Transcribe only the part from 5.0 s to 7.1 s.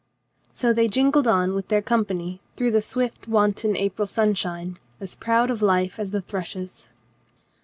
proud of life .as the thrushes.